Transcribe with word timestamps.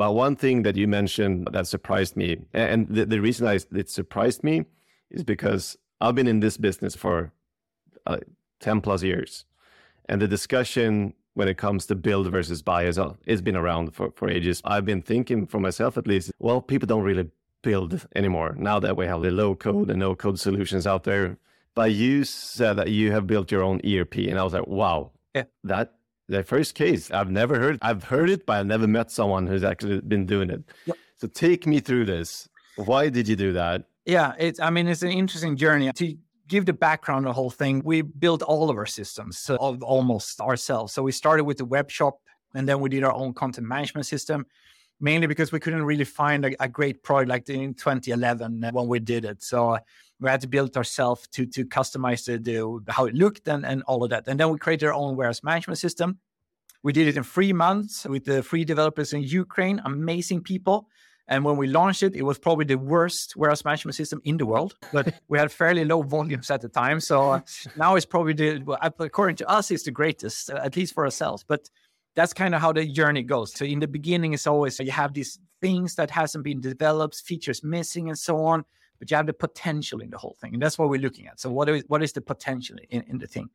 But 0.00 0.14
one 0.14 0.34
thing 0.34 0.62
that 0.62 0.76
you 0.76 0.88
mentioned 0.88 1.48
that 1.52 1.66
surprised 1.66 2.16
me, 2.16 2.38
and 2.54 2.88
the, 2.88 3.04
the 3.04 3.20
reason 3.20 3.46
I, 3.46 3.58
it 3.76 3.90
surprised 3.90 4.42
me 4.42 4.64
is 5.10 5.22
because 5.22 5.76
I've 6.00 6.14
been 6.14 6.26
in 6.26 6.40
this 6.40 6.56
business 6.56 6.96
for 6.96 7.34
uh, 8.06 8.16
10 8.60 8.80
plus 8.80 9.02
years. 9.02 9.44
And 10.08 10.22
the 10.22 10.26
discussion 10.26 11.12
when 11.34 11.48
it 11.48 11.58
comes 11.58 11.84
to 11.84 11.94
build 11.94 12.32
versus 12.32 12.62
buy 12.62 12.86
as 12.86 12.98
well, 12.98 13.18
it's 13.26 13.42
been 13.42 13.56
around 13.56 13.94
for, 13.94 14.10
for 14.12 14.30
ages. 14.30 14.62
I've 14.64 14.86
been 14.86 15.02
thinking 15.02 15.46
for 15.46 15.60
myself 15.60 15.98
at 15.98 16.06
least, 16.06 16.32
well, 16.38 16.62
people 16.62 16.86
don't 16.86 17.02
really 17.02 17.28
build 17.60 18.06
anymore 18.16 18.56
now 18.58 18.80
that 18.80 18.96
we 18.96 19.04
have 19.04 19.20
the 19.20 19.30
low 19.30 19.54
code 19.54 19.90
and 19.90 19.98
no 19.98 20.14
code 20.14 20.40
solutions 20.40 20.86
out 20.86 21.04
there. 21.04 21.36
But 21.74 21.92
you 21.92 22.24
said 22.24 22.78
that 22.78 22.88
you 22.88 23.12
have 23.12 23.26
built 23.26 23.52
your 23.52 23.62
own 23.62 23.82
ERP, 23.86 24.16
and 24.30 24.38
I 24.38 24.44
was 24.44 24.54
like, 24.54 24.66
wow, 24.66 25.10
yeah. 25.34 25.44
that 25.64 25.92
the 26.30 26.44
first 26.44 26.74
case 26.74 27.10
I've 27.10 27.30
never 27.30 27.58
heard. 27.58 27.78
I've 27.82 28.04
heard 28.04 28.30
it, 28.30 28.46
but 28.46 28.58
I've 28.58 28.66
never 28.66 28.86
met 28.86 29.10
someone 29.10 29.46
who's 29.46 29.64
actually 29.64 30.00
been 30.00 30.26
doing 30.26 30.50
it. 30.50 30.62
Yep. 30.86 30.96
So 31.16 31.26
take 31.26 31.66
me 31.66 31.80
through 31.80 32.06
this. 32.06 32.48
Why 32.76 33.10
did 33.10 33.28
you 33.28 33.36
do 33.36 33.52
that? 33.52 33.84
Yeah, 34.06 34.32
it's. 34.38 34.60
I 34.60 34.70
mean, 34.70 34.86
it's 34.88 35.02
an 35.02 35.10
interesting 35.10 35.56
journey. 35.56 35.92
To 35.92 36.16
give 36.48 36.66
the 36.66 36.72
background 36.72 37.26
the 37.26 37.32
whole 37.32 37.50
thing, 37.50 37.82
we 37.84 38.02
built 38.02 38.42
all 38.42 38.70
of 38.70 38.76
our 38.76 38.86
systems 38.86 39.50
almost 39.50 40.40
ourselves. 40.40 40.92
So 40.92 41.02
we 41.02 41.12
started 41.12 41.44
with 41.44 41.58
the 41.58 41.64
web 41.64 41.90
shop, 41.90 42.20
and 42.54 42.68
then 42.68 42.80
we 42.80 42.88
did 42.88 43.04
our 43.04 43.12
own 43.12 43.34
content 43.34 43.66
management 43.66 44.06
system. 44.06 44.46
Mainly 45.00 45.26
because 45.26 45.50
we 45.50 45.60
couldn't 45.60 45.82
really 45.82 46.04
find 46.04 46.44
a, 46.44 46.62
a 46.62 46.68
great 46.68 47.02
product 47.02 47.28
like 47.30 47.48
in 47.48 47.74
2011 47.74 48.62
uh, 48.62 48.70
when 48.72 48.86
we 48.86 48.98
did 48.98 49.24
it. 49.24 49.42
So 49.42 49.70
uh, 49.70 49.78
we 50.20 50.28
had 50.28 50.42
to 50.42 50.48
build 50.48 50.76
ourselves 50.76 51.26
to 51.28 51.46
to 51.46 51.64
customize 51.64 52.24
the, 52.26 52.38
the, 52.38 52.92
how 52.92 53.06
it 53.06 53.14
looked 53.14 53.48
and, 53.48 53.64
and 53.64 53.82
all 53.84 54.04
of 54.04 54.10
that. 54.10 54.28
And 54.28 54.38
then 54.38 54.50
we 54.50 54.58
created 54.58 54.86
our 54.86 54.94
own 54.94 55.16
warehouse 55.16 55.42
management 55.42 55.78
system. 55.78 56.18
We 56.82 56.92
did 56.92 57.08
it 57.08 57.16
in 57.16 57.24
three 57.24 57.52
months 57.52 58.06
with 58.06 58.24
the 58.24 58.42
three 58.42 58.64
developers 58.64 59.12
in 59.12 59.22
Ukraine, 59.22 59.80
amazing 59.84 60.42
people. 60.42 60.88
And 61.28 61.44
when 61.44 61.56
we 61.56 61.68
launched 61.68 62.02
it, 62.02 62.16
it 62.16 62.22
was 62.22 62.38
probably 62.38 62.64
the 62.64 62.76
worst 62.76 63.36
warehouse 63.36 63.64
management 63.64 63.94
system 63.94 64.20
in 64.24 64.36
the 64.36 64.44
world, 64.44 64.74
but 64.92 65.14
we 65.28 65.38
had 65.38 65.52
fairly 65.52 65.84
low 65.84 66.02
volumes 66.02 66.50
at 66.50 66.60
the 66.60 66.68
time. 66.68 66.98
So 66.98 67.32
uh, 67.32 67.40
now 67.76 67.94
it's 67.94 68.06
probably 68.06 68.32
the, 68.32 68.78
according 68.98 69.36
to 69.36 69.48
us, 69.48 69.70
it's 69.70 69.84
the 69.84 69.92
greatest, 69.92 70.50
at 70.50 70.76
least 70.76 70.92
for 70.92 71.04
ourselves. 71.04 71.44
But 71.46 71.70
that's 72.16 72.32
kind 72.32 72.54
of 72.54 72.60
how 72.60 72.72
the 72.72 72.86
journey 72.86 73.22
goes. 73.22 73.54
So 73.54 73.64
in 73.64 73.80
the 73.80 73.88
beginning, 73.88 74.34
it's 74.34 74.46
always 74.46 74.78
you 74.78 74.90
have 74.90 75.14
these 75.14 75.38
things 75.60 75.94
that 75.94 76.10
hasn't 76.10 76.44
been 76.44 76.60
developed, 76.60 77.16
features 77.16 77.62
missing, 77.62 78.08
and 78.08 78.18
so 78.18 78.44
on 78.44 78.64
but 79.00 79.10
you 79.10 79.16
have 79.16 79.26
the 79.26 79.32
potential 79.32 80.00
in 80.00 80.10
the 80.10 80.18
whole 80.18 80.36
thing. 80.40 80.52
And 80.52 80.62
that's 80.62 80.78
what 80.78 80.90
we're 80.90 81.00
looking 81.00 81.26
at. 81.26 81.40
So 81.40 81.50
what 81.50 81.68
is, 81.68 81.82
what 81.88 82.02
is 82.02 82.12
the 82.12 82.20
potential 82.20 82.76
in, 82.90 83.02
in 83.08 83.18
the 83.18 83.26
thing? 83.26 83.48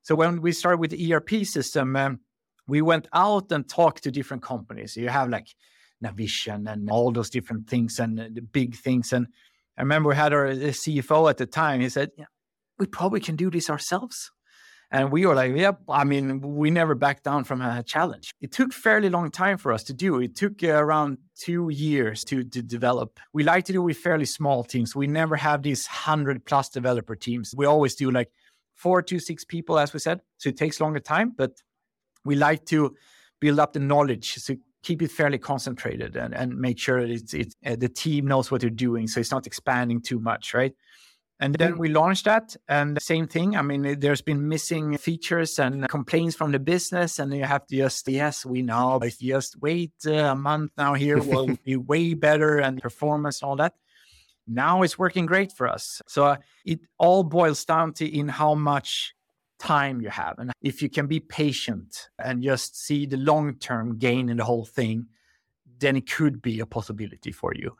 So 0.00 0.16
when 0.16 0.40
we 0.40 0.50
started 0.50 0.78
with 0.78 0.90
the 0.90 1.14
ERP 1.14 1.44
system, 1.44 1.94
um, 1.94 2.20
we 2.66 2.80
went 2.80 3.06
out 3.12 3.52
and 3.52 3.68
talked 3.68 4.02
to 4.04 4.10
different 4.10 4.42
companies. 4.42 4.96
You 4.96 5.10
have 5.10 5.28
like 5.28 5.48
Navision 6.02 6.72
and 6.72 6.90
all 6.90 7.12
those 7.12 7.30
different 7.30 7.68
things 7.68 8.00
and 8.00 8.18
the 8.18 8.40
big 8.40 8.74
things. 8.74 9.12
And 9.12 9.28
I 9.76 9.82
remember 9.82 10.08
we 10.08 10.16
had 10.16 10.32
our 10.32 10.48
CFO 10.48 11.28
at 11.28 11.36
the 11.36 11.46
time. 11.46 11.80
He 11.80 11.90
said, 11.90 12.10
yeah, 12.16 12.24
we 12.78 12.86
probably 12.86 13.20
can 13.20 13.36
do 13.36 13.50
this 13.50 13.68
ourselves. 13.68 14.32
And 14.92 15.10
we 15.10 15.24
were 15.24 15.34
like, 15.34 15.56
yep. 15.56 15.80
I 15.88 16.04
mean, 16.04 16.42
we 16.42 16.70
never 16.70 16.94
backed 16.94 17.24
down 17.24 17.44
from 17.44 17.62
a 17.62 17.82
challenge. 17.82 18.34
It 18.42 18.52
took 18.52 18.74
fairly 18.74 19.08
long 19.08 19.30
time 19.30 19.56
for 19.56 19.72
us 19.72 19.82
to 19.84 19.94
do. 19.94 20.20
It 20.20 20.36
took 20.36 20.62
uh, 20.62 20.68
around 20.68 21.16
two 21.34 21.70
years 21.70 22.24
to, 22.24 22.44
to 22.44 22.62
develop. 22.62 23.18
We 23.32 23.42
like 23.42 23.64
to 23.64 23.72
do 23.72 23.82
with 23.82 23.96
fairly 23.96 24.26
small 24.26 24.64
teams. 24.64 24.94
We 24.94 25.06
never 25.06 25.36
have 25.36 25.62
these 25.62 25.86
100 25.86 26.44
plus 26.44 26.68
developer 26.68 27.16
teams. 27.16 27.54
We 27.56 27.64
always 27.64 27.94
do 27.94 28.10
like 28.10 28.30
four 28.74 29.00
to 29.00 29.18
six 29.18 29.46
people, 29.46 29.78
as 29.78 29.94
we 29.94 29.98
said. 29.98 30.20
So 30.36 30.50
it 30.50 30.58
takes 30.58 30.78
longer 30.78 31.00
time, 31.00 31.32
but 31.34 31.52
we 32.26 32.34
like 32.34 32.66
to 32.66 32.94
build 33.40 33.60
up 33.60 33.72
the 33.72 33.80
knowledge. 33.80 34.34
So 34.34 34.56
keep 34.82 35.00
it 35.00 35.10
fairly 35.10 35.38
concentrated 35.38 36.16
and, 36.16 36.34
and 36.34 36.58
make 36.58 36.78
sure 36.78 37.00
that 37.00 37.10
it's, 37.10 37.32
it's 37.32 37.56
uh, 37.64 37.76
the 37.76 37.88
team 37.88 38.26
knows 38.26 38.50
what 38.50 38.60
they're 38.60 38.68
doing. 38.68 39.08
So 39.08 39.20
it's 39.20 39.30
not 39.30 39.46
expanding 39.46 40.02
too 40.02 40.20
much, 40.20 40.52
right? 40.52 40.74
And 41.42 41.56
then 41.56 41.76
we 41.76 41.88
launched 41.88 42.26
that, 42.26 42.54
and 42.68 42.96
the 42.96 43.00
same 43.00 43.26
thing. 43.26 43.56
I 43.56 43.62
mean, 43.62 43.98
there's 43.98 44.22
been 44.22 44.48
missing 44.48 44.96
features 44.96 45.58
and 45.58 45.88
complaints 45.88 46.36
from 46.36 46.52
the 46.52 46.60
business, 46.60 47.18
and 47.18 47.34
you 47.34 47.42
have 47.42 47.66
to 47.66 47.76
just, 47.76 48.06
yes, 48.06 48.46
we 48.46 48.62
know, 48.62 49.00
but 49.00 49.18
just 49.20 49.60
wait 49.60 49.90
a 50.06 50.36
month 50.36 50.70
now 50.78 50.94
here 50.94 51.20
will 51.30 51.48
be 51.64 51.74
way 51.74 52.14
better 52.14 52.60
and 52.60 52.80
performance 52.80 53.42
and 53.42 53.48
all 53.48 53.56
that. 53.56 53.74
Now 54.46 54.82
it's 54.82 54.96
working 54.96 55.26
great 55.26 55.50
for 55.50 55.66
us. 55.66 56.00
So 56.06 56.26
uh, 56.26 56.36
it 56.64 56.78
all 56.96 57.24
boils 57.24 57.64
down 57.64 57.94
to 57.94 58.06
in 58.06 58.28
how 58.28 58.54
much 58.54 59.12
time 59.58 60.00
you 60.00 60.10
have. 60.10 60.38
And 60.38 60.52
if 60.60 60.80
you 60.80 60.88
can 60.88 61.08
be 61.08 61.18
patient 61.18 62.08
and 62.20 62.40
just 62.40 62.80
see 62.80 63.04
the 63.04 63.16
long 63.16 63.56
term 63.56 63.98
gain 63.98 64.28
in 64.28 64.36
the 64.36 64.44
whole 64.44 64.64
thing, 64.64 65.06
then 65.80 65.96
it 65.96 66.08
could 66.08 66.40
be 66.40 66.60
a 66.60 66.66
possibility 66.66 67.32
for 67.32 67.52
you. 67.52 67.76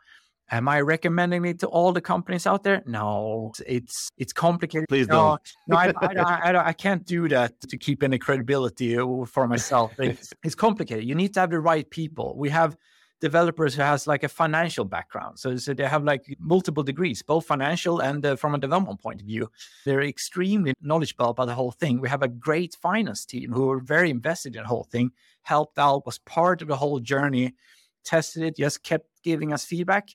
Am 0.51 0.67
I 0.67 0.81
recommending 0.81 1.45
it 1.45 1.59
to 1.59 1.67
all 1.67 1.93
the 1.93 2.01
companies 2.01 2.45
out 2.45 2.63
there? 2.63 2.83
No, 2.85 3.53
it's 3.65 4.09
it's 4.17 4.33
complicated. 4.33 4.87
Please 4.89 5.07
no, 5.07 5.15
don't. 5.15 5.41
no, 5.67 5.77
I, 5.77 5.93
I, 6.01 6.51
I, 6.51 6.67
I, 6.67 6.73
can't 6.73 7.05
do 7.05 7.27
that 7.29 7.59
to 7.61 7.77
keep 7.77 8.03
any 8.03 8.19
credibility 8.19 8.95
for 9.25 9.47
myself. 9.47 9.93
It's, 9.99 10.33
it's 10.43 10.55
complicated. 10.55 11.05
You 11.05 11.15
need 11.15 11.33
to 11.35 11.39
have 11.39 11.49
the 11.49 11.59
right 11.59 11.89
people. 11.89 12.35
We 12.37 12.49
have 12.49 12.77
developers 13.21 13.73
who 13.73 13.81
has 13.81 14.05
like 14.05 14.23
a 14.23 14.27
financial 14.27 14.83
background, 14.83 15.39
so, 15.39 15.55
so 15.55 15.73
they 15.73 15.85
have 15.85 16.03
like 16.03 16.35
multiple 16.39 16.83
degrees, 16.83 17.23
both 17.23 17.45
financial 17.45 18.01
and 18.01 18.25
uh, 18.25 18.35
from 18.35 18.53
a 18.53 18.57
development 18.57 19.01
point 19.01 19.21
of 19.21 19.27
view. 19.27 19.49
They're 19.85 20.03
extremely 20.03 20.73
knowledgeable 20.81 21.29
about 21.29 21.45
the 21.45 21.55
whole 21.55 21.71
thing. 21.71 22.01
We 22.01 22.09
have 22.09 22.21
a 22.21 22.27
great 22.27 22.75
finance 22.81 23.25
team 23.25 23.53
who 23.53 23.71
are 23.71 23.79
very 23.79 24.09
invested 24.09 24.55
in 24.57 24.63
the 24.63 24.67
whole 24.67 24.87
thing, 24.91 25.11
helped 25.43 25.79
out, 25.79 26.05
was 26.05 26.19
part 26.19 26.61
of 26.61 26.67
the 26.67 26.75
whole 26.75 26.99
journey, 26.99 27.55
tested 28.03 28.43
it, 28.43 28.57
just 28.57 28.83
kept 28.83 29.07
giving 29.23 29.53
us 29.53 29.65
feedback 29.65 30.09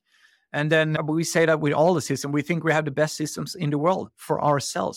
and 0.53 0.72
then 0.72 0.97
uh, 0.97 1.03
we 1.03 1.25
say 1.25 1.47
that 1.47 1.60
with 1.60 1.72
all 1.72 1.94
the 1.94 2.00
systems, 2.00 2.32
we 2.32 2.43
think 2.43 2.65
we 2.65 2.72
have 2.72 2.84
the 2.84 2.91
best 2.91 3.16
systems 3.16 3.54
in 3.54 3.71
the 3.71 3.78
world 3.78 4.10
for 4.16 4.43
ourselves. 4.43 4.97